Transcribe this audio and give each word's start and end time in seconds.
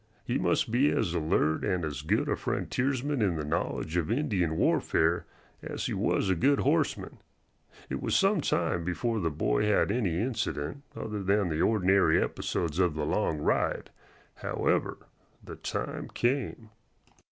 He 0.25 0.39
must 0.39 0.71
be 0.71 0.89
as 0.89 1.13
alert 1.13 1.63
and 1.63 1.85
as 1.85 2.01
good 2.01 2.27
a 2.27 2.35
frontiersman 2.35 3.21
in 3.21 3.35
the 3.35 3.45
knowledge 3.45 3.97
of 3.97 4.09
Indian 4.09 4.57
warfare 4.57 5.27
as 5.61 5.85
he 5.85 5.93
was 5.93 6.27
a 6.27 6.33
good 6.35 6.61
horseman. 6.61 7.19
It 7.87 8.01
was 8.01 8.15
some 8.15 8.41
time 8.41 8.83
before 8.83 9.19
the 9.19 9.29
boy 9.29 9.63
had 9.67 9.91
any 9.91 10.17
incident 10.17 10.81
other 10.95 11.21
than 11.21 11.49
the 11.49 11.61
ordinary 11.61 12.19
episodes 12.19 12.79
of 12.79 12.95
the 12.95 13.05
long 13.05 13.37
ride. 13.37 13.91
However, 14.37 14.97
the 15.43 15.55
time 15.57 16.07
came. 16.11 16.71